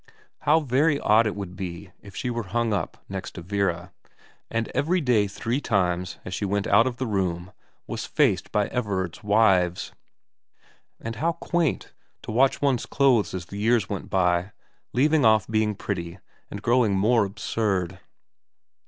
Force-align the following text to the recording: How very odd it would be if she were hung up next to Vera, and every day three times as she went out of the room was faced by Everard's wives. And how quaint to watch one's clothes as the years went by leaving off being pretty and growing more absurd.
How 0.39 0.61
very 0.61 0.99
odd 0.99 1.27
it 1.27 1.35
would 1.35 1.55
be 1.55 1.91
if 2.01 2.15
she 2.15 2.31
were 2.31 2.41
hung 2.47 2.73
up 2.73 3.05
next 3.07 3.35
to 3.35 3.43
Vera, 3.43 3.91
and 4.49 4.67
every 4.69 4.99
day 4.99 5.27
three 5.27 5.61
times 5.61 6.17
as 6.25 6.33
she 6.33 6.43
went 6.43 6.65
out 6.65 6.87
of 6.87 6.97
the 6.97 7.05
room 7.05 7.51
was 7.85 8.07
faced 8.07 8.51
by 8.51 8.65
Everard's 8.69 9.23
wives. 9.23 9.91
And 10.99 11.17
how 11.17 11.33
quaint 11.33 11.93
to 12.23 12.31
watch 12.31 12.63
one's 12.63 12.87
clothes 12.87 13.35
as 13.35 13.45
the 13.45 13.57
years 13.59 13.89
went 13.89 14.09
by 14.09 14.53
leaving 14.91 15.23
off 15.23 15.45
being 15.47 15.75
pretty 15.75 16.17
and 16.49 16.63
growing 16.63 16.97
more 16.97 17.23
absurd. 17.23 17.99